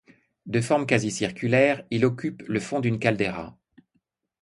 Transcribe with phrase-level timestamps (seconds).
[0.47, 3.55] De forme quasi circulaire, il occupe le fond d'une caldeira.